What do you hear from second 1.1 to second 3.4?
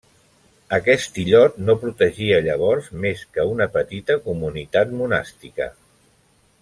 illot no protegia llavors més